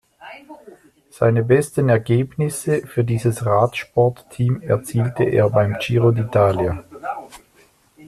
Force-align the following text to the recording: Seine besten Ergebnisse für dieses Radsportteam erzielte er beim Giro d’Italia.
Seine 1.11 1.43
besten 1.43 1.87
Ergebnisse 1.87 2.87
für 2.87 3.03
dieses 3.03 3.45
Radsportteam 3.45 4.59
erzielte 4.63 5.25
er 5.25 5.51
beim 5.51 5.77
Giro 5.79 6.07
d’Italia. 6.09 6.83